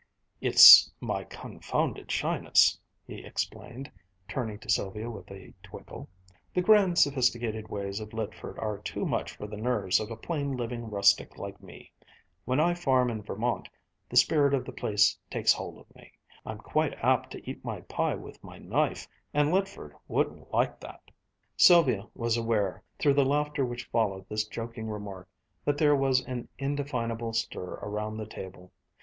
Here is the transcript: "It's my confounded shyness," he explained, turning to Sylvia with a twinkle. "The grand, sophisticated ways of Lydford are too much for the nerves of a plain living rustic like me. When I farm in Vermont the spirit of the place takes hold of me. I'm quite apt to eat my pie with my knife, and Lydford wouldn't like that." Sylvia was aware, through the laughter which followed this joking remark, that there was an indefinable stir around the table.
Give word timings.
"It's 0.41 0.91
my 0.99 1.23
confounded 1.25 2.11
shyness," 2.11 2.79
he 3.05 3.23
explained, 3.23 3.91
turning 4.27 4.57
to 4.57 4.67
Sylvia 4.67 5.11
with 5.11 5.29
a 5.29 5.53
twinkle. 5.61 6.09
"The 6.55 6.63
grand, 6.63 6.97
sophisticated 6.97 7.67
ways 7.67 7.99
of 7.99 8.11
Lydford 8.11 8.57
are 8.57 8.79
too 8.79 9.05
much 9.05 9.35
for 9.37 9.45
the 9.45 9.57
nerves 9.61 9.99
of 9.99 10.09
a 10.09 10.15
plain 10.17 10.53
living 10.57 10.89
rustic 10.89 11.37
like 11.37 11.61
me. 11.61 11.91
When 12.45 12.59
I 12.59 12.73
farm 12.73 13.11
in 13.11 13.21
Vermont 13.21 13.69
the 14.09 14.17
spirit 14.17 14.55
of 14.55 14.65
the 14.65 14.71
place 14.71 15.19
takes 15.29 15.53
hold 15.53 15.77
of 15.77 15.95
me. 15.95 16.11
I'm 16.47 16.57
quite 16.57 16.93
apt 17.03 17.29
to 17.33 17.47
eat 17.47 17.63
my 17.63 17.81
pie 17.81 18.15
with 18.15 18.43
my 18.43 18.57
knife, 18.57 19.07
and 19.35 19.51
Lydford 19.53 19.93
wouldn't 20.07 20.51
like 20.51 20.79
that." 20.79 21.11
Sylvia 21.57 22.07
was 22.15 22.37
aware, 22.37 22.81
through 22.97 23.13
the 23.13 23.23
laughter 23.23 23.63
which 23.63 23.85
followed 23.91 24.27
this 24.29 24.47
joking 24.47 24.87
remark, 24.89 25.29
that 25.63 25.77
there 25.77 25.95
was 25.95 26.25
an 26.25 26.47
indefinable 26.57 27.33
stir 27.33 27.73
around 27.83 28.17
the 28.17 28.25
table. 28.25 28.71